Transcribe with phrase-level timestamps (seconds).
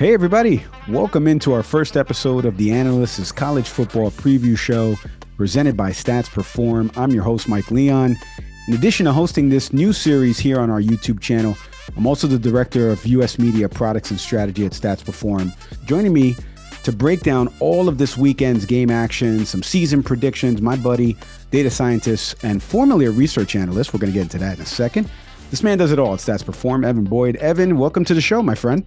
[0.00, 0.64] Hey, everybody.
[0.88, 4.96] Welcome into our first episode of the Analyst's College Football Preview Show
[5.36, 6.90] presented by Stats Perform.
[6.96, 8.16] I'm your host, Mike Leon.
[8.66, 11.54] In addition to hosting this new series here on our YouTube channel,
[11.98, 13.38] I'm also the director of U.S.
[13.38, 15.52] Media Products and Strategy at Stats Perform.
[15.84, 16.34] Joining me
[16.82, 21.14] to break down all of this weekend's game action, some season predictions, my buddy,
[21.50, 23.92] data scientist, and formerly a research analyst.
[23.92, 25.10] We're going to get into that in a second.
[25.50, 26.86] This man does it all at Stats Perform.
[26.86, 27.36] Evan Boyd.
[27.36, 28.86] Evan, welcome to the show, my friend.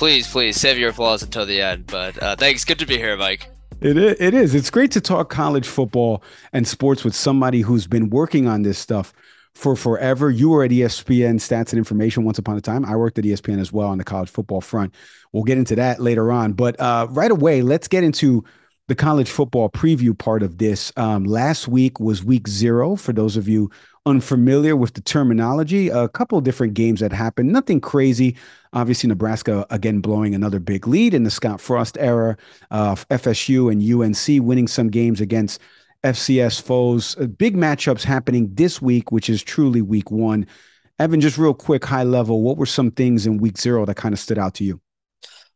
[0.00, 1.86] Please, please save your applause until the end.
[1.86, 2.64] But uh, thanks.
[2.64, 3.50] Good to be here, Mike.
[3.82, 4.54] It is, it is.
[4.54, 6.22] It's great to talk college football
[6.54, 9.12] and sports with somebody who's been working on this stuff
[9.54, 10.30] for forever.
[10.30, 12.86] You were at ESPN Stats and Information once upon a time.
[12.86, 14.94] I worked at ESPN as well on the college football front.
[15.32, 16.54] We'll get into that later on.
[16.54, 18.42] But uh, right away, let's get into
[18.90, 20.92] the college football preview part of this.
[20.96, 22.96] Um, last week was week zero.
[22.96, 23.70] For those of you
[24.04, 27.52] unfamiliar with the terminology, a couple different games that happened.
[27.52, 28.36] Nothing crazy.
[28.72, 32.36] Obviously, Nebraska again blowing another big lead in the Scott Frost era.
[32.72, 35.60] Uh, FSU and UNC winning some games against
[36.02, 37.16] FCS foes.
[37.16, 40.48] Uh, big matchups happening this week, which is truly week one.
[40.98, 44.12] Evan, just real quick, high level, what were some things in week zero that kind
[44.12, 44.80] of stood out to you?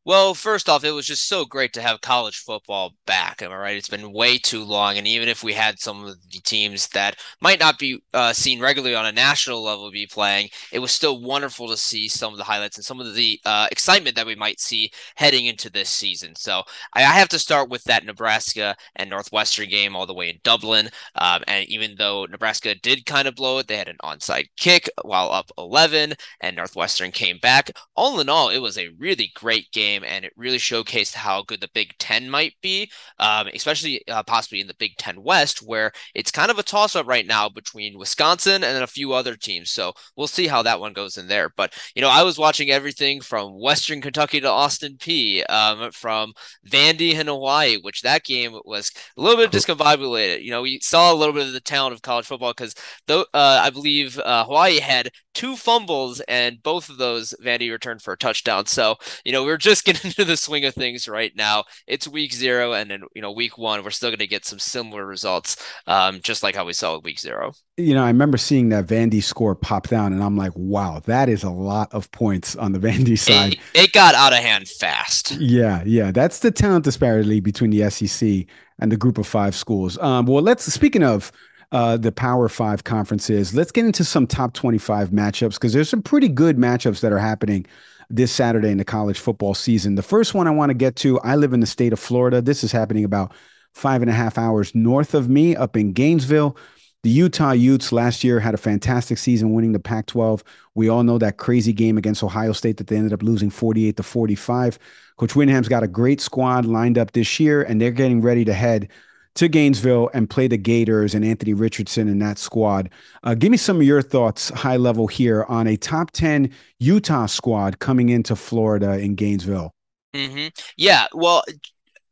[0.06, 3.40] Well, first off, it was just so great to have college football back.
[3.40, 3.76] Am I right?
[3.76, 7.18] It's been way too long, and even if we had some of the teams that
[7.40, 11.22] might not be uh, seen regularly on a national level be playing, it was still
[11.22, 14.34] wonderful to see some of the highlights and some of the uh, excitement that we
[14.34, 16.34] might see heading into this season.
[16.36, 20.40] So I, have to start with that Nebraska and Northwestern game all the way in
[20.42, 20.90] Dublin.
[21.14, 24.90] Um, and even though Nebraska did kind of blow it, they had an onside kick
[25.02, 27.70] while up 11, and Northwestern came back.
[27.96, 31.42] All in all, it was a really great game game, and it really showcased how
[31.42, 35.58] good the Big Ten might be, um, especially uh, possibly in the Big Ten West,
[35.58, 39.36] where it's kind of a toss up right now between Wisconsin and a few other
[39.36, 39.70] teams.
[39.70, 41.50] So we'll see how that one goes in there.
[41.56, 46.32] But, you know, I was watching everything from Western Kentucky to Austin Peay, um, from
[46.68, 50.42] Vandy and Hawaii, which that game was a little bit discombobulated.
[50.42, 52.74] You know, we saw a little bit of the talent of college football because,
[53.08, 58.12] uh, I believe uh, Hawaii had two fumbles and both of those Vandy returned for
[58.12, 58.66] a touchdown.
[58.66, 61.64] So, you know, we are just getting into the swing of things right now.
[61.86, 64.58] It's week zero, and then you know week one, we're still going to get some
[64.58, 65.56] similar results,
[65.86, 67.52] um, just like how we saw with week zero.
[67.76, 71.28] You know, I remember seeing that Vandy score pop down, and I'm like, wow, that
[71.28, 73.54] is a lot of points on the Vandy side.
[73.54, 75.32] It, it got out of hand fast.
[75.32, 78.46] Yeah, yeah, that's the talent disparity between the SEC
[78.78, 79.98] and the Group of Five schools.
[79.98, 81.30] Um, well, let's speaking of.
[81.72, 83.52] Uh, the Power Five conferences.
[83.52, 87.18] Let's get into some top 25 matchups because there's some pretty good matchups that are
[87.18, 87.66] happening
[88.10, 89.94] this Saturday in the college football season.
[89.94, 92.40] The first one I want to get to, I live in the state of Florida.
[92.42, 93.32] This is happening about
[93.72, 96.56] five and a half hours north of me up in Gainesville.
[97.02, 100.42] The Utah Utes last year had a fantastic season winning the Pac 12.
[100.74, 103.98] We all know that crazy game against Ohio State that they ended up losing 48
[103.98, 104.78] to 45.
[105.18, 108.54] Coach Whittingham's got a great squad lined up this year, and they're getting ready to
[108.54, 108.88] head
[109.34, 112.90] to Gainesville and play the Gators and Anthony Richardson and that squad.
[113.22, 117.26] Uh, give me some of your thoughts, high level here, on a top 10 Utah
[117.26, 119.72] squad coming into Florida in Gainesville.
[120.14, 120.48] Mm-hmm.
[120.76, 121.42] Yeah, well,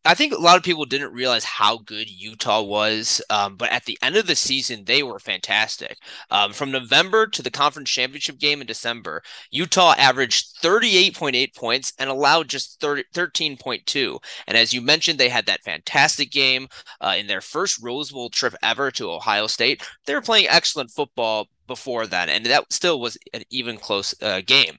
[0.04, 3.84] I think a lot of people didn't realize how good Utah was, um, but at
[3.84, 5.98] the end of the season, they were fantastic.
[6.30, 12.10] Um, from November to the conference championship game in December, Utah averaged 38.8 points and
[12.10, 14.18] allowed just 30, 13.2.
[14.48, 16.66] And as you mentioned, they had that fantastic game
[17.00, 19.84] uh, in their first Rose Bowl trip ever to Ohio State.
[20.06, 24.40] They were playing excellent football, before that, and that still was an even close uh,
[24.44, 24.78] game.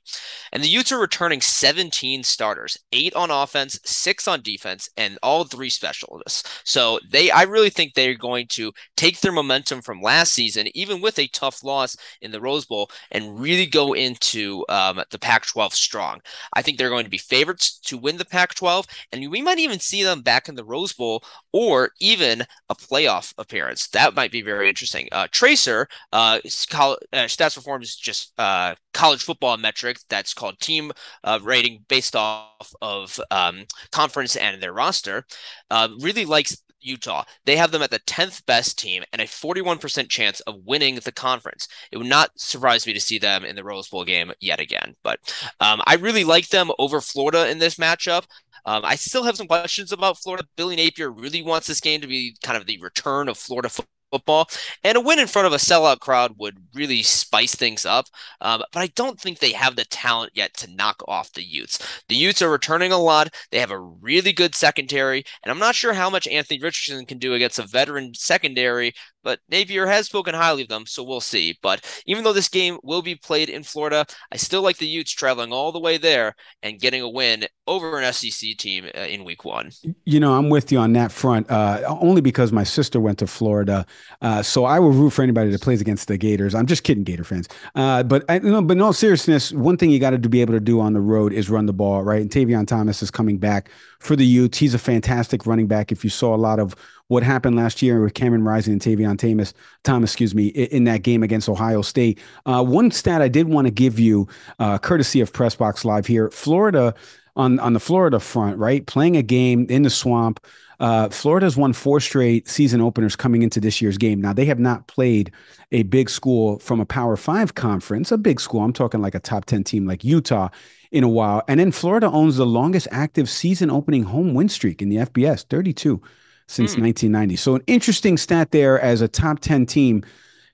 [0.51, 5.43] And the Utes are returning 17 starters, eight on offense, six on defense, and all
[5.43, 6.43] three specialists.
[6.63, 11.01] So they, I really think they're going to take their momentum from last season, even
[11.01, 15.73] with a tough loss in the Rose Bowl, and really go into um, the Pac-12
[15.73, 16.22] strong.
[16.53, 19.79] I think they're going to be favorites to win the Pac-12, and we might even
[19.79, 23.88] see them back in the Rose Bowl or even a playoff appearance.
[23.89, 25.07] That might be very interesting.
[25.11, 26.39] Uh, Tracer, uh,
[26.73, 30.91] college, uh, stats perform is just uh, college football metric that's called team
[31.23, 35.25] uh, rating based off of um, conference and their roster.
[35.70, 37.23] Uh, really likes Utah.
[37.46, 41.11] They have them at the 10th best team and a 41% chance of winning the
[41.11, 41.67] conference.
[41.91, 44.96] It would not surprise me to see them in the Rose Bowl game yet again.
[45.03, 45.20] But
[45.59, 48.25] um, I really like them over Florida in this matchup.
[48.66, 50.47] Um, I still have some questions about Florida.
[50.55, 53.87] Billy Napier really wants this game to be kind of the return of Florida football
[54.13, 54.47] football.
[54.83, 58.05] And a win in front of a sellout crowd would really spice things up.
[58.41, 61.79] Um, but I don't think they have the talent yet to knock off the Utes.
[62.09, 63.33] The Utes are returning a lot.
[63.51, 65.23] They have a really good secondary.
[65.43, 68.93] And I'm not sure how much Anthony Richardson can do against a veteran secondary
[69.23, 71.58] but Napier has spoken highly of them, so we'll see.
[71.61, 75.11] But even though this game will be played in Florida, I still like the Utes
[75.11, 79.23] traveling all the way there and getting a win over an SEC team uh, in
[79.23, 79.72] week one.
[80.05, 83.28] You know, I'm with you on that front, uh, only because my sister went to
[83.28, 83.85] Florida.
[84.22, 86.53] Uh, so I will root for anybody that plays against the Gators.
[86.53, 87.47] I'm just kidding, Gator fans.
[87.75, 90.41] Uh, but I, you know, but in all seriousness, one thing you got to be
[90.41, 92.22] able to do on the road is run the ball, right?
[92.22, 94.58] And Tavion Thomas is coming back for the Utes.
[94.58, 95.91] He's a fantastic running back.
[95.91, 96.75] If you saw a lot of
[97.08, 99.53] what happened last year with Cameron Rising and Tavion Thomas,
[99.84, 102.20] Thomas, excuse me, in, that game against Ohio State.
[102.46, 104.28] Uh, one stat I did want to give you,
[104.59, 106.94] uh, courtesy of Pressbox Live here, Florida
[107.35, 108.85] on on the Florida front, right?
[108.85, 110.46] Playing a game in the swamp.
[110.79, 114.20] Uh, Florida's won four straight season openers coming into this year's game.
[114.20, 115.32] Now they have not played
[115.72, 118.61] a big school from a Power Five conference, a big school.
[118.61, 120.49] I'm talking like a top ten team like Utah
[120.91, 121.41] in a while.
[121.47, 125.44] And then Florida owns the longest active season opening home win streak in the FBS,
[125.46, 126.02] 32
[126.47, 126.81] since mm.
[126.84, 127.35] 1990.
[127.35, 130.03] So an interesting stat there as a top 10 team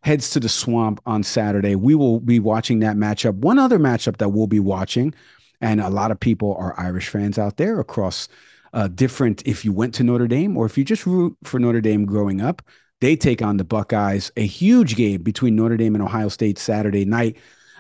[0.01, 1.75] heads to the swamp on Saturday.
[1.75, 3.35] We will be watching that matchup.
[3.35, 5.13] One other matchup that we'll be watching,
[5.61, 8.29] and a lot of people are Irish fans out there across
[8.73, 11.81] uh, different, if you went to Notre Dame or if you just root for Notre
[11.81, 12.61] Dame growing up,
[13.01, 14.31] they take on the Buckeyes.
[14.37, 17.37] A huge game between Notre Dame and Ohio State Saturday night.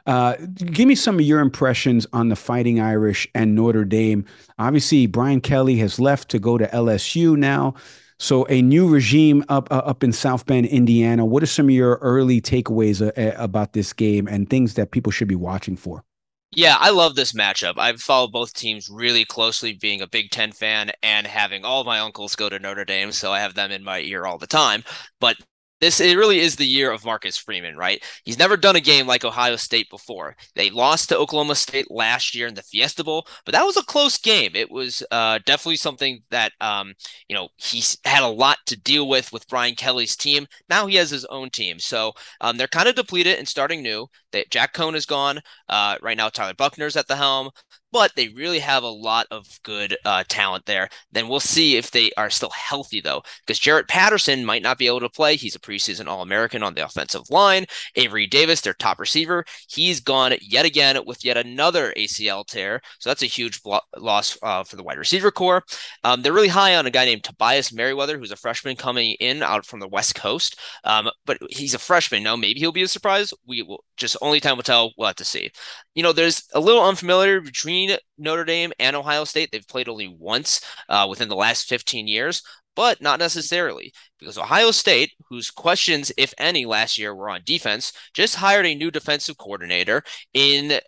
[0.09, 4.25] Uh, give me some of your impressions on the Fighting Irish and Notre Dame.
[4.57, 7.75] Obviously, Brian Kelly has left to go to LSU now.
[8.17, 11.25] So a new regime up uh, up in South Bend, Indiana.
[11.25, 15.11] What are some of your early takeaways uh, about this game and things that people
[15.11, 16.03] should be watching for?
[16.51, 17.75] Yeah, I love this matchup.
[17.77, 21.99] I've followed both teams really closely, being a Big Ten fan and having all my
[21.99, 24.83] uncles go to Notre Dame, so I have them in my ear all the time.
[25.19, 25.37] But
[25.81, 28.03] this it really is the year of Marcus Freeman, right?
[28.25, 30.35] He's never done a game like Ohio State before.
[30.55, 33.83] They lost to Oklahoma State last year in the Fiesta Bowl, but that was a
[33.83, 34.51] close game.
[34.55, 36.93] It was uh, definitely something that um,
[37.27, 40.47] you know he had a lot to deal with with Brian Kelly's team.
[40.69, 44.07] Now he has his own team, so um, they're kind of depleted and starting new.
[44.31, 45.39] They, Jack Coan is gone.
[45.67, 47.49] Uh, right now, Tyler Buchner's at the helm
[47.91, 50.89] but they really have a lot of good uh, talent there.
[51.11, 54.87] Then we'll see if they are still healthy, though, because Jarrett Patterson might not be
[54.87, 55.35] able to play.
[55.35, 57.65] He's a preseason All American on the offensive line.
[57.95, 62.81] Avery Davis, their top receiver, he's gone yet again with yet another ACL tear.
[62.99, 65.63] So that's a huge blo- loss uh, for the wide receiver corps.
[66.03, 69.41] Um, they're really high on a guy named Tobias Merriweather, who's a freshman coming in
[69.41, 70.59] out from the West Coast.
[70.83, 72.23] Um, but he's a freshman.
[72.23, 73.33] No, maybe he'll be a surprise.
[73.47, 74.91] We will just only time will tell.
[74.97, 75.51] We'll have to see.
[75.95, 79.49] You know, there's a little unfamiliar between between Notre Dame and Ohio State.
[79.51, 82.41] They've played only once uh, within the last 15 years,
[82.75, 87.93] but not necessarily because Ohio State, whose questions, if any, last year were on defense,
[88.13, 90.03] just hired a new defensive coordinator
[90.33, 90.79] in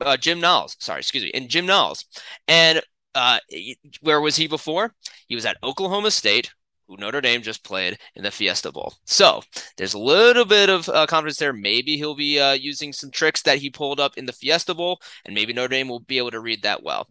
[0.00, 0.76] uh, Jim Knowles.
[0.80, 2.04] Sorry, excuse me, in Jim Knowles.
[2.46, 2.80] And
[3.14, 3.38] uh,
[4.00, 4.94] where was he before?
[5.26, 6.52] He was at Oklahoma State,
[6.88, 8.94] who Notre Dame just played in the Fiesta Bowl.
[9.04, 9.42] So
[9.76, 11.52] there's a little bit of uh, confidence there.
[11.52, 15.00] Maybe he'll be uh, using some tricks that he pulled up in the Fiesta Bowl,
[15.24, 17.08] and maybe Notre Dame will be able to read that well.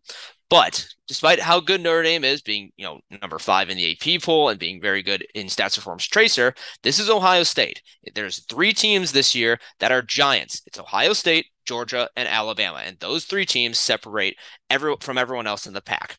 [0.50, 4.22] But despite how good Notre Dame is, being you know number five in the AP
[4.22, 6.54] poll and being very good in Stats Perform's Tracer,
[6.84, 7.82] this is Ohio State.
[8.16, 10.62] There's three teams this year that are giants.
[10.66, 14.38] It's Ohio State, Georgia, and Alabama, and those three teams separate
[14.70, 16.18] every from everyone else in the pack.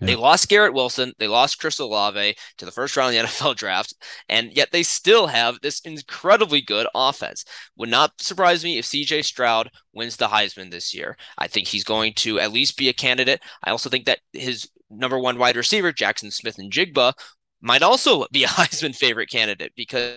[0.00, 0.06] Yeah.
[0.06, 1.12] They lost Garrett Wilson.
[1.18, 3.94] They lost Chris Olave to the first round of the NFL draft,
[4.28, 7.44] and yet they still have this incredibly good offense.
[7.76, 11.16] Would not surprise me if CJ Stroud wins the Heisman this year.
[11.38, 13.40] I think he's going to at least be a candidate.
[13.64, 17.12] I also think that his number one wide receiver, Jackson Smith-Njigba,
[17.60, 20.16] might also be a Heisman favorite candidate because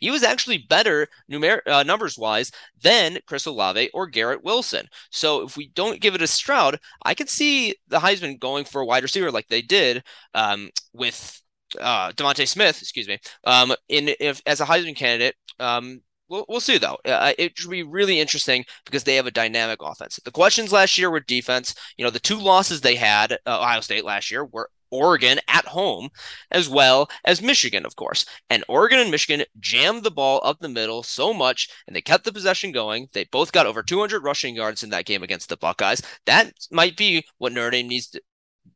[0.00, 2.50] he was actually better numer- uh, numbers wise
[2.82, 4.86] than Chris Olave or Garrett Wilson.
[5.10, 8.80] So if we don't give it a Stroud, I could see the Heisman going for
[8.80, 10.02] a wide receiver like they did
[10.34, 11.40] um, with
[11.80, 15.36] uh, DeVonta Smith, excuse me, um, in if as a Heisman candidate.
[15.58, 16.96] Um, We'll, we'll see though.
[17.04, 20.18] Uh, it should be really interesting because they have a dynamic offense.
[20.24, 21.74] The questions last year were defense.
[21.98, 25.66] You know, the two losses they had, uh, Ohio State last year, were Oregon at
[25.66, 26.10] home,
[26.50, 28.24] as well as Michigan, of course.
[28.50, 32.24] And Oregon and Michigan jammed the ball up the middle so much, and they kept
[32.24, 33.08] the possession going.
[33.12, 36.02] They both got over 200 rushing yards in that game against the Buckeyes.
[36.26, 38.20] That might be what Notre Dame needs to,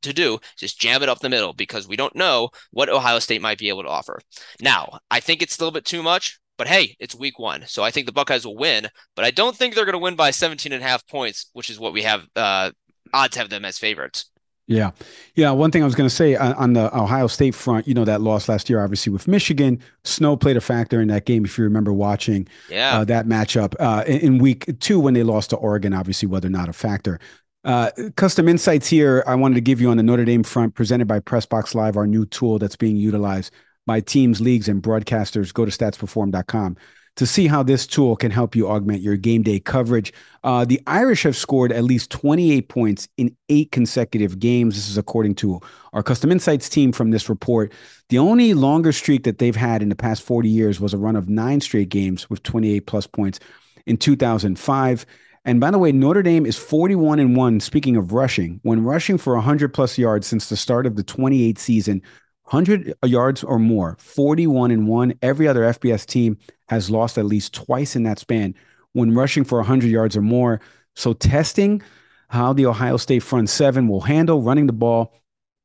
[0.02, 3.42] to do just jam it up the middle because we don't know what Ohio State
[3.42, 4.18] might be able to offer.
[4.60, 7.64] Now, I think it's a little bit too much, but hey, it's week one.
[7.66, 10.16] So I think the Buckeyes will win, but I don't think they're going to win
[10.16, 12.70] by 17 and a half points, which is what we have uh,
[13.12, 14.30] odds have them as favorites.
[14.66, 14.90] Yeah.
[15.34, 15.52] Yeah.
[15.52, 18.04] One thing I was going to say on, on, the Ohio State front, you know,
[18.04, 21.44] that loss last year, obviously with Michigan, snow played a factor in that game.
[21.44, 22.98] If you remember watching yeah.
[22.98, 26.48] uh, that matchup uh, in, in, week two when they lost to Oregon, obviously, whether
[26.48, 27.20] or not a factor.
[27.64, 31.06] Uh, custom insights here I wanted to give you on the Notre Dame front presented
[31.06, 33.52] by Pressbox Live, our new tool that's being utilized
[33.86, 35.54] by teams, leagues, and broadcasters.
[35.54, 36.76] Go to statsperform.com
[37.16, 40.12] to see how this tool can help you augment your game day coverage.
[40.44, 44.74] Uh, the Irish have scored at least 28 points in eight consecutive games.
[44.74, 45.60] This is according to
[45.92, 47.72] our Custom Insights team from this report.
[48.10, 51.16] The only longer streak that they've had in the past 40 years was a run
[51.16, 53.40] of nine straight games with 28 plus points
[53.86, 55.06] in 2005.
[55.46, 57.60] And by the way, Notre Dame is 41 and 1.
[57.60, 61.58] Speaking of rushing, when rushing for 100 plus yards since the start of the 28
[61.58, 62.02] season,
[62.48, 65.14] 100 yards or more, 41 and 1.
[65.20, 66.38] Every other FBS team
[66.68, 68.54] has lost at least twice in that span
[68.92, 70.60] when rushing for 100 yards or more.
[70.94, 71.82] So, testing
[72.28, 75.12] how the Ohio State front seven will handle running the ball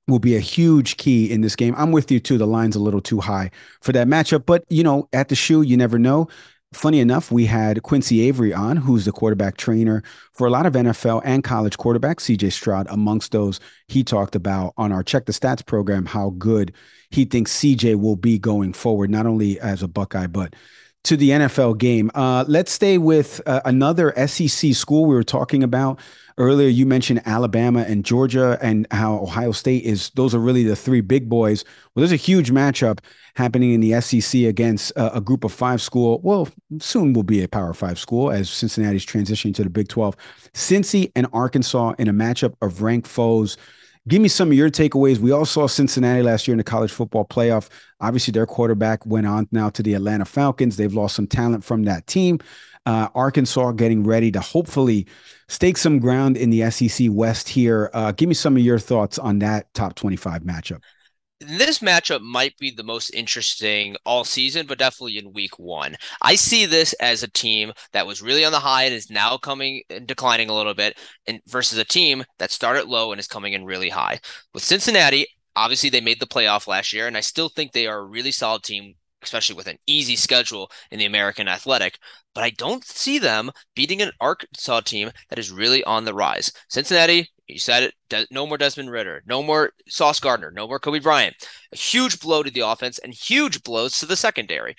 [0.07, 1.75] will be a huge key in this game.
[1.77, 2.37] I'm with you too.
[2.37, 5.61] The line's a little too high for that matchup, but you know, at the shoe,
[5.61, 6.27] you never know
[6.73, 10.73] funny enough, we had Quincy Avery on, who's the quarterback trainer for a lot of
[10.73, 13.59] NFL and college quarterbacks, CJ Stroud, amongst those.
[13.87, 16.73] He talked about on our Check the Stats program how good
[17.09, 20.55] he thinks CJ will be going forward, not only as a Buckeye, but
[21.03, 22.11] to the NFL game.
[22.13, 25.99] Uh, let's stay with uh, another SEC school we were talking about
[26.37, 26.67] earlier.
[26.67, 31.01] You mentioned Alabama and Georgia and how Ohio State is, those are really the three
[31.01, 31.63] big boys.
[31.93, 32.99] Well, there's a huge matchup
[33.35, 36.19] happening in the SEC against uh, a group of five school.
[36.23, 40.15] Well, soon will be a Power Five school as Cincinnati's transitioning to the Big 12.
[40.53, 43.57] Cincy and Arkansas in a matchup of ranked foes.
[44.07, 45.19] Give me some of your takeaways.
[45.19, 47.69] We all saw Cincinnati last year in the college football playoff.
[47.99, 50.75] Obviously, their quarterback went on now to the Atlanta Falcons.
[50.75, 52.39] They've lost some talent from that team.
[52.87, 55.05] Uh, Arkansas getting ready to hopefully
[55.47, 57.91] stake some ground in the SEC West here.
[57.93, 60.81] Uh, give me some of your thoughts on that top 25 matchup
[61.41, 65.95] this matchup might be the most interesting all season, but definitely in week one.
[66.21, 69.37] I see this as a team that was really on the high and is now
[69.37, 73.27] coming and declining a little bit, and versus a team that started low and is
[73.27, 74.19] coming in really high.
[74.53, 77.99] With Cincinnati, obviously they made the playoff last year, and I still think they are
[77.99, 78.93] a really solid team,
[79.23, 81.97] especially with an easy schedule in the American Athletic.
[82.33, 86.51] But I don't see them beating an Arkansas team that is really on the rise.
[86.69, 88.27] Cincinnati, you said it.
[88.31, 89.23] no more Desmond Ridder.
[89.25, 90.51] No more Sauce Gardner.
[90.51, 91.35] No more Coby Bryant.
[91.71, 94.75] A huge blow to the offense and huge blows to the secondary.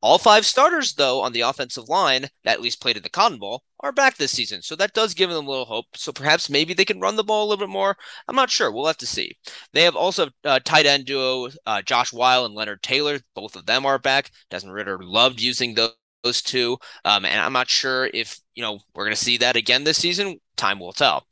[0.00, 3.38] All five starters, though, on the offensive line that at least played in the Cotton
[3.38, 4.60] Bowl are back this season.
[4.60, 5.86] So that does give them a little hope.
[5.94, 7.96] So perhaps maybe they can run the ball a little bit more.
[8.28, 8.70] I'm not sure.
[8.70, 9.38] We'll have to see.
[9.72, 13.20] They have also uh, tight end duo uh, Josh Whyle and Leonard Taylor.
[13.34, 14.30] Both of them are back.
[14.50, 15.92] Desmond Ridder loved using those
[16.24, 16.78] those two.
[17.04, 19.98] Um, and I'm not sure if, you know, we're going to see that again this
[19.98, 20.40] season.
[20.56, 21.26] Time will tell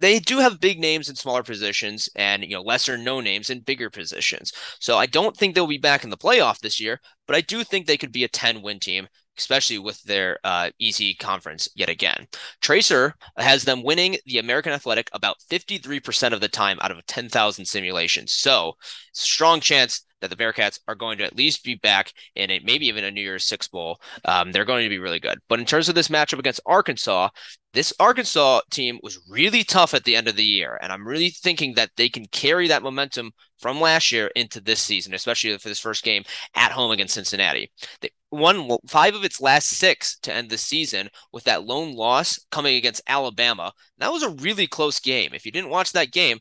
[0.00, 3.60] they do have big names in smaller positions and you know lesser no names in
[3.60, 4.52] bigger positions.
[4.80, 7.64] So I don't think they'll be back in the playoff this year, but I do
[7.64, 11.88] think they could be a 10 win team especially with their uh, easy conference yet
[11.88, 12.26] again.
[12.60, 17.64] Tracer has them winning the American Athletic about 53% of the time out of 10,000
[17.64, 18.32] simulations.
[18.32, 18.74] So,
[19.12, 22.86] strong chance that the Bearcats are going to at least be back in a maybe
[22.86, 24.00] even a New Year's Six Bowl.
[24.24, 25.38] Um, they're going to be really good.
[25.48, 27.28] But in terms of this matchup against Arkansas,
[27.72, 31.28] this Arkansas team was really tough at the end of the year, and I'm really
[31.28, 35.68] thinking that they can carry that momentum from last year into this season, especially for
[35.68, 36.24] this first game
[36.54, 37.70] at home against Cincinnati.
[38.00, 42.38] They won five of its last six to end the season with that lone loss
[42.50, 43.72] coming against Alabama.
[43.98, 45.32] That was a really close game.
[45.34, 46.38] If you didn't watch that game,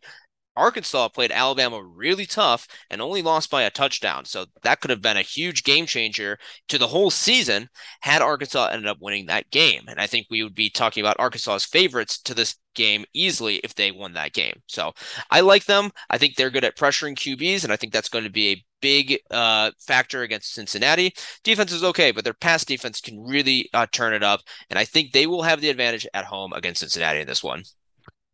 [0.55, 4.25] Arkansas played Alabama really tough and only lost by a touchdown.
[4.25, 6.37] So that could have been a huge game changer
[6.69, 7.69] to the whole season
[8.01, 9.83] had Arkansas ended up winning that game.
[9.87, 13.75] And I think we would be talking about Arkansas's favorites to this game easily if
[13.75, 14.61] they won that game.
[14.67, 14.93] So
[15.29, 15.91] I like them.
[16.09, 18.65] I think they're good at pressuring QBs, and I think that's going to be a
[18.85, 21.11] big uh, factor against Cincinnati.
[21.43, 24.41] Defense is okay, but their pass defense can really uh, turn it up.
[24.69, 27.63] And I think they will have the advantage at home against Cincinnati in this one.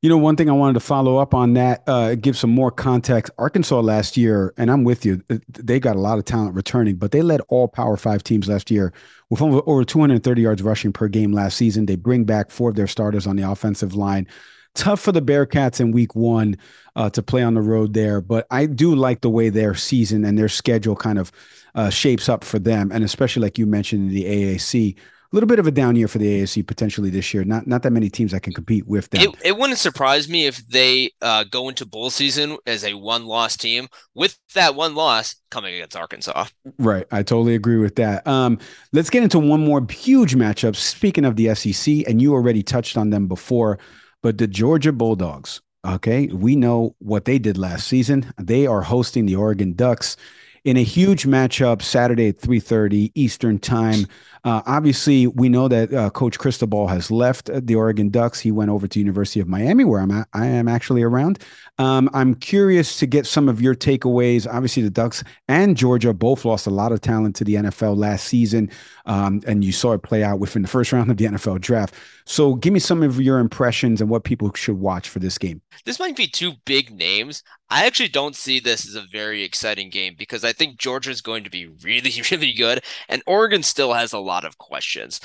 [0.02, 2.70] You know, one thing I wanted to follow up on that, uh, give some more
[2.70, 3.32] context.
[3.38, 7.12] Arkansas last year, and I'm with you, they got a lot of talent returning, but
[7.12, 8.92] they led all Power Five teams last year
[9.30, 11.86] with over 230 yards rushing per game last season.
[11.86, 14.28] They bring back four of their starters on the offensive line.
[14.74, 16.58] Tough for the Bearcats in week one
[16.96, 20.24] uh, to play on the road there, but I do like the way their season
[20.24, 21.32] and their schedule kind of
[21.76, 24.96] uh, shapes up for them, and especially like you mentioned in the AAC
[25.32, 27.44] a little bit of a down year for the AAC potentially this year.
[27.44, 29.22] Not not that many teams that can compete with them.
[29.22, 33.26] It, it wouldn't surprise me if they uh, go into bowl season as a one
[33.26, 36.48] loss team with that one loss coming against Arkansas.
[36.78, 38.28] Right, I totally agree with that.
[38.28, 38.60] Um,
[38.92, 40.76] let's get into one more huge matchup.
[40.76, 43.80] Speaking of the SEC, and you already touched on them before,
[44.22, 45.62] but the Georgia Bulldogs.
[45.86, 48.32] Okay, we know what they did last season.
[48.38, 50.16] They are hosting the Oregon Ducks
[50.64, 54.06] in a huge matchup Saturday at 3:30 Eastern Time.
[54.44, 58.40] Uh, obviously, we know that uh, Coach Cristobal has left the Oregon Ducks.
[58.40, 61.40] He went over to University of Miami, where I'm at, I am actually around.
[61.78, 64.52] Um, I'm curious to get some of your takeaways.
[64.52, 68.26] Obviously, the Ducks and Georgia both lost a lot of talent to the NFL last
[68.26, 68.72] season,
[69.06, 71.94] um, and you saw it play out within the first round of the NFL draft.
[72.26, 75.62] So, give me some of your impressions and what people should watch for this game.
[75.86, 77.44] This might be two big names.
[77.70, 81.22] I actually don't see this as a very exciting game because I think Georgia is
[81.22, 85.20] going to be really, really good, and Oregon still has a lot of questions.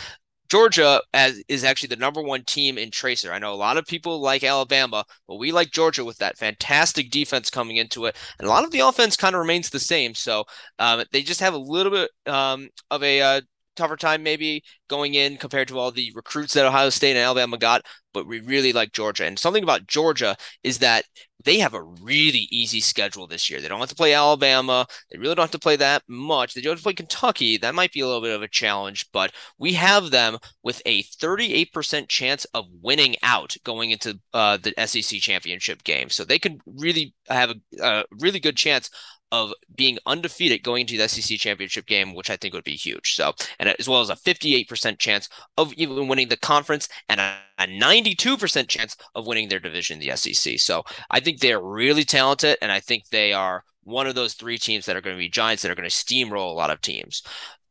[0.49, 3.33] Georgia as, is actually the number one team in Tracer.
[3.33, 7.11] I know a lot of people like Alabama, but we like Georgia with that fantastic
[7.11, 10.15] defense coming into it, and a lot of the offense kind of remains the same.
[10.15, 10.45] So
[10.79, 13.41] um, they just have a little bit um, of a uh,
[13.77, 17.59] tougher time maybe going in compared to all the recruits that Ohio State and Alabama
[17.59, 19.25] got, but we really like Georgia.
[19.27, 21.05] And something about Georgia is that
[21.45, 23.61] they have a really easy schedule this year.
[23.61, 24.87] They don't have to play Alabama.
[25.11, 26.55] They really don't have to play that much.
[26.55, 27.57] They don't have to play Kentucky.
[27.57, 31.03] That might be a little bit of a challenge, but we have them with a
[31.05, 36.11] 38% chance of winning out going into uh, the SEC championship game.
[36.11, 38.91] So they could really have a, a really good chance
[39.33, 43.15] of being undefeated going into the SEC championship game, which I think would be huge.
[43.15, 47.37] So, and as well as a 58% chance of even winning the conference and a,
[47.59, 50.59] a 92% chance of winning their division, in the SEC.
[50.59, 54.59] So, I think they're really talented, and I think they are one of those three
[54.59, 56.81] teams that are going to be giants that are going to steamroll a lot of
[56.81, 57.23] teams.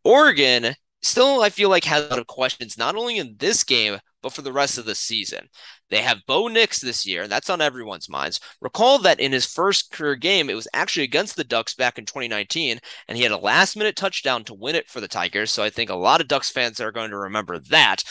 [0.04, 4.00] Oregon still, I feel like, has a lot of questions, not only in this game,
[4.26, 5.48] but for the rest of the season.
[5.92, 8.40] They have Bo Nix this year, and that's on everyone's minds.
[8.60, 12.06] Recall that in his first career game, it was actually against the Ducks back in
[12.06, 15.52] 2019, and he had a last minute touchdown to win it for the Tigers.
[15.52, 18.04] So I think a lot of Ducks fans are going to remember that.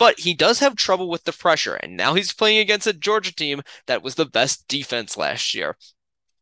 [0.00, 3.32] But he does have trouble with the pressure, and now he's playing against a Georgia
[3.32, 5.76] team that was the best defense last year.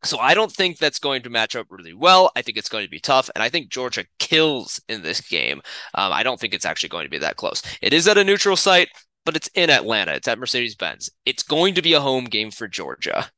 [0.03, 2.31] So I don't think that's going to match up really well.
[2.35, 5.61] I think it's going to be tough, and I think Georgia kills in this game.
[5.93, 7.61] Um, I don't think it's actually going to be that close.
[7.81, 8.89] It is at a neutral site
[9.25, 10.13] but it's in Atlanta.
[10.13, 11.09] It's at Mercedes Benz.
[11.25, 13.29] It's going to be a home game for Georgia.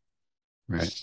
[0.67, 0.93] Right.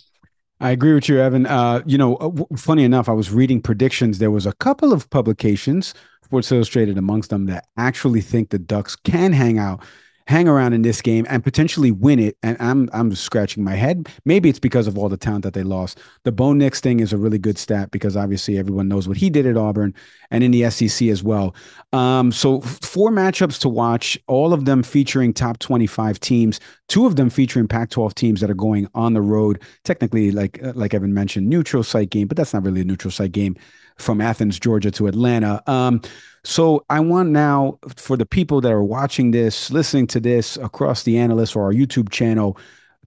[0.60, 1.46] I agree with you, Evan.
[1.46, 4.18] Uh, you know, uh, funny enough, I was reading predictions.
[4.18, 5.94] There was a couple of publications,
[6.24, 9.82] Sports Illustrated amongst them, that actually think the Ducks can hang out
[10.30, 12.36] hang around in this game and potentially win it.
[12.44, 14.08] And I'm I'm scratching my head.
[14.24, 15.98] Maybe it's because of all the talent that they lost.
[16.22, 19.28] The Bo Nix thing is a really good stat because obviously everyone knows what he
[19.28, 19.92] did at Auburn
[20.30, 21.54] and in the SEC as well.
[21.92, 27.16] Um, so four matchups to watch, all of them featuring top 25 teams, two of
[27.16, 29.62] them featuring Pac-12 teams that are going on the road.
[29.84, 33.12] Technically, like uh, like Evan mentioned, neutral site game, but that's not really a neutral
[33.12, 33.56] site game
[33.96, 35.62] from Athens, Georgia to Atlanta.
[35.70, 36.02] Um,
[36.44, 41.04] so I want now for the people that are watching this, listening to this across
[41.04, 42.58] the analysts or our YouTube channel,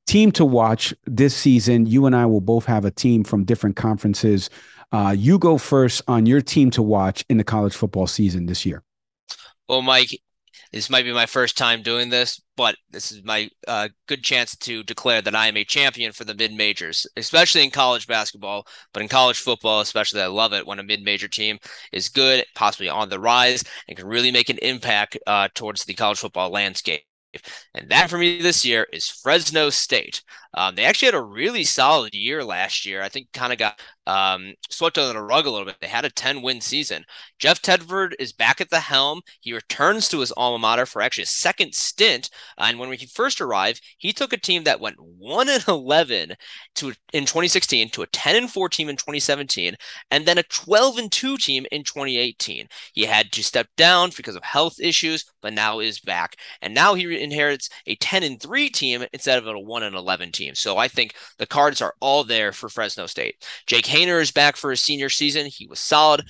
[0.07, 1.85] team to watch this season.
[1.85, 4.49] You and I will both have a team from different conferences.
[4.91, 8.65] Uh, you go first on your team to watch in the college football season this
[8.65, 8.83] year.
[9.67, 10.21] Well, Mike,
[10.73, 14.55] this might be my first time doing this, but this is my uh, good chance
[14.57, 18.65] to declare that I am a champion for the mid majors, especially in college basketball,
[18.91, 20.21] but in college football, especially.
[20.21, 21.59] I love it when a mid major team
[21.91, 25.93] is good, possibly on the rise, and can really make an impact uh, towards the
[25.93, 27.03] college football landscape.
[27.73, 30.23] And that for me this year is Fresno State.
[30.53, 33.01] Um, they actually had a really solid year last year.
[33.01, 35.77] I think kind of got um, swept under the rug a little bit.
[35.79, 37.05] They had a 10 win season.
[37.39, 39.21] Jeff Tedford is back at the helm.
[39.39, 42.29] He returns to his alma mater for actually a second stint.
[42.57, 46.33] And when he first arrived, he took a team that went 1 and 11
[46.75, 49.75] to in 2016 to a 10 and 4 team in 2017
[50.11, 52.67] and then a 12 and 2 team in 2018.
[52.93, 56.35] He had to step down because of health issues, but now is back.
[56.61, 60.31] And now he inherits a 10 and 3 team instead of a 1 and 11
[60.31, 60.42] team.
[60.53, 63.45] So I think the cards are all there for Fresno State.
[63.67, 65.45] Jake Haener is back for his senior season.
[65.45, 66.23] He was solid.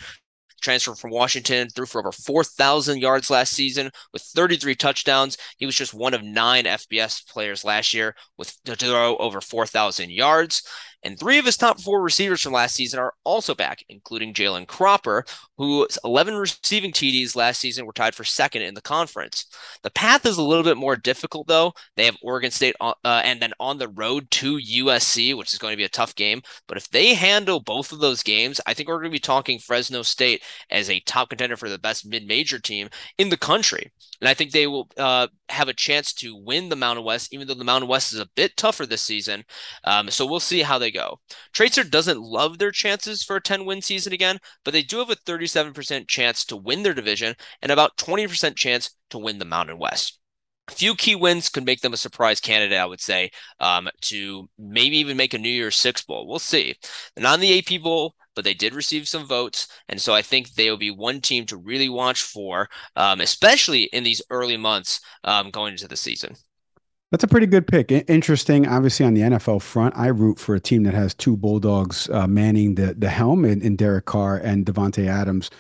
[0.62, 5.38] Transfer from Washington, threw for over 4,000 yards last season with 33 touchdowns.
[5.58, 10.10] He was just one of nine FBS players last year with to throw over 4,000
[10.10, 10.64] yards.
[11.04, 14.68] And three of his top four receivers from last season are also back, including Jalen
[14.68, 15.26] Cropper,
[15.58, 19.46] whose 11 receiving TDs last season were tied for second in the conference.
[19.84, 21.74] The path is a little bit more difficult, though.
[21.96, 25.74] They have Oregon State uh, and then on the road to USC, which is going
[25.74, 26.42] to be a tough game.
[26.68, 29.60] But if they handle both of those games, I think we're going to be talking
[29.60, 33.92] Fresno State as a top contender for the best mid major team in the country.
[34.22, 37.48] And I think they will uh, have a chance to win the Mountain West, even
[37.48, 39.44] though the Mountain West is a bit tougher this season.
[39.84, 41.20] Um, so we'll see how they go.
[41.52, 45.10] Tracer doesn't love their chances for a 10 win season again, but they do have
[45.10, 49.80] a 37% chance to win their division and about 20% chance to win the Mountain
[49.80, 50.20] West.
[50.70, 54.50] A few key wins could make them a surprise candidate, I would say, um, to
[54.58, 56.26] maybe even make a New Year's Six Bowl.
[56.26, 56.76] We'll see.
[57.18, 59.68] And on the AP Bowl, but they did receive some votes.
[59.90, 63.84] And so I think they will be one team to really watch for, um, especially
[63.84, 66.36] in these early months um, going into the season.
[67.14, 67.92] That's a pretty good pick.
[67.92, 68.68] Interesting.
[68.68, 72.26] Obviously, on the NFL front, I root for a team that has two Bulldogs uh,
[72.26, 75.52] manning the the helm in, in Derek Carr and Davante Adams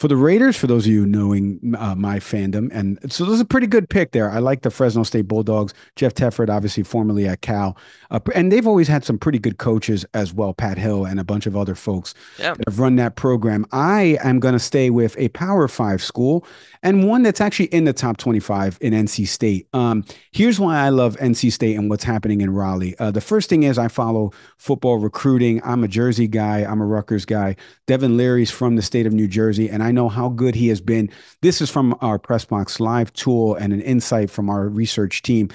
[0.00, 3.40] for the Raiders, for those of you knowing uh, my fandom, and so this is
[3.40, 4.30] a pretty good pick there.
[4.30, 5.74] I like the Fresno State Bulldogs.
[5.94, 7.76] Jeff Tedford, obviously formerly at Cal,
[8.10, 10.54] uh, and they've always had some pretty good coaches as well.
[10.54, 12.54] Pat Hill and a bunch of other folks yeah.
[12.54, 13.66] that have run that program.
[13.72, 16.46] I am going to stay with a Power Five school
[16.82, 19.68] and one that's actually in the top twenty-five in NC State.
[19.74, 22.98] Um, here's why I love NC State and what's happening in Raleigh.
[22.98, 25.60] Uh, the first thing is I follow football recruiting.
[25.62, 26.60] I'm a Jersey guy.
[26.60, 27.56] I'm a Rutgers guy.
[27.86, 30.68] Devin Leary's from the state of New Jersey, and I I know how good he
[30.68, 31.10] has been.
[31.42, 35.48] This is from our Pressbox Live tool and an insight from our research team.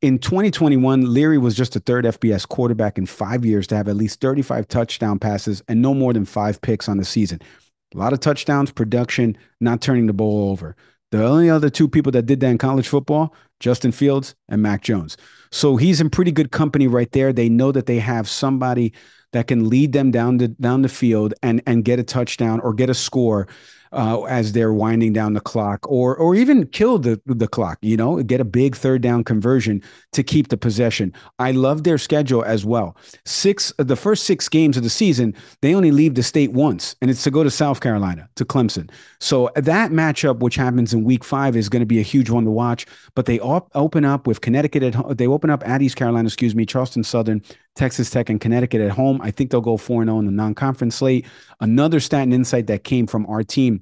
[0.00, 3.96] In 2021, Leary was just the third FBS quarterback in five years to have at
[3.96, 7.40] least 35 touchdown passes and no more than five picks on the season.
[7.92, 10.76] A lot of touchdowns, production, not turning the ball over.
[11.10, 14.82] The only other two people that did that in college football, Justin Fields and Mac
[14.82, 15.16] Jones.
[15.50, 17.32] So he's in pretty good company right there.
[17.32, 18.92] They know that they have somebody
[19.32, 22.72] that can lead them down the down the field and and get a touchdown or
[22.74, 23.46] get a score
[23.92, 27.78] uh, as they're winding down the clock, or or even kill the the clock.
[27.82, 31.12] You know, get a big third down conversion to keep the possession.
[31.38, 32.96] I love their schedule as well.
[33.24, 37.10] Six the first six games of the season, they only leave the state once, and
[37.10, 38.90] it's to go to South Carolina to Clemson.
[39.20, 42.44] So that matchup, which happens in Week Five, is going to be a huge one
[42.44, 42.86] to watch.
[43.14, 46.54] But they op- open up with Connecticut at they open up at East Carolina, excuse
[46.54, 47.42] me, Charleston Southern,
[47.74, 49.20] Texas Tech, and Connecticut at home.
[49.22, 51.26] I think they'll go 4 0 in the non conference slate.
[51.60, 53.79] Another stat and insight that came from our team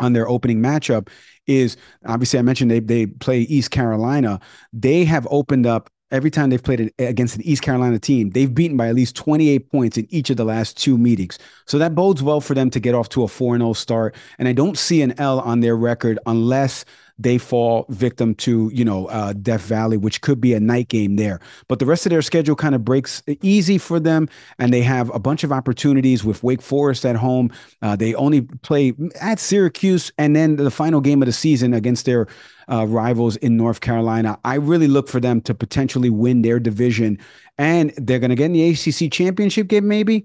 [0.00, 1.08] on their opening matchup
[1.46, 4.40] is obviously I mentioned they they play East Carolina.
[4.72, 8.76] They have opened up every time they've played against an East Carolina team, they've beaten
[8.76, 11.38] by at least 28 points in each of the last two meetings.
[11.66, 14.14] So that bodes well for them to get off to a 4 0 start.
[14.38, 16.84] And I don't see an L on their record unless
[17.22, 21.16] they fall victim to you know uh, Death Valley, which could be a night game
[21.16, 21.40] there.
[21.68, 24.28] But the rest of their schedule kind of breaks easy for them,
[24.58, 27.50] and they have a bunch of opportunities with Wake Forest at home.
[27.82, 32.06] Uh, they only play at Syracuse, and then the final game of the season against
[32.06, 32.26] their
[32.70, 34.38] uh, rivals in North Carolina.
[34.44, 37.18] I really look for them to potentially win their division,
[37.58, 40.24] and they're going to get in the ACC championship game, maybe.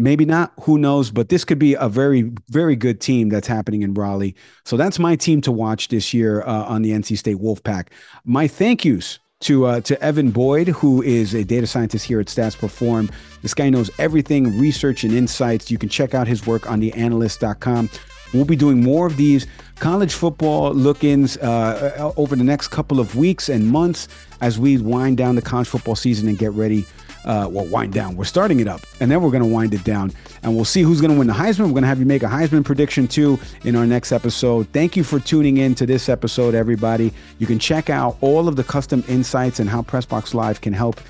[0.00, 0.52] Maybe not.
[0.62, 1.10] Who knows?
[1.10, 4.36] But this could be a very, very good team that's happening in Raleigh.
[4.64, 7.88] So that's my team to watch this year uh, on the NC State Wolfpack.
[8.24, 12.26] My thank yous to uh, to Evan Boyd, who is a data scientist here at
[12.26, 13.10] Stats Perform.
[13.42, 15.68] This guy knows everything, research and insights.
[15.68, 17.90] You can check out his work on theanalyst.com.
[18.32, 19.48] We'll be doing more of these
[19.80, 24.06] college football look-ins uh, uh, over the next couple of weeks and months
[24.40, 26.86] as we wind down the college football season and get ready
[27.24, 28.16] uh, well, wind down.
[28.16, 30.82] We're starting it up, and then we're going to wind it down, and we'll see
[30.82, 31.66] who's going to win the Heisman.
[31.66, 34.68] We're going to have you make a Heisman prediction too in our next episode.
[34.72, 37.12] Thank you for tuning in to this episode, everybody.
[37.38, 41.00] You can check out all of the custom insights and how Pressbox Live can help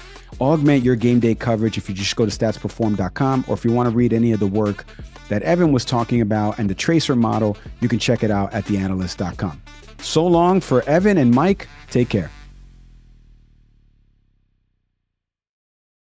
[0.41, 3.89] augment your game day coverage if you just go to statsperform.com, or if you want
[3.89, 4.85] to read any of the work
[5.29, 8.65] that Evan was talking about and the tracer model, you can check it out at
[8.65, 9.61] theanalyst.com.
[10.01, 11.69] So long for Evan and Mike.
[11.91, 12.31] Take care.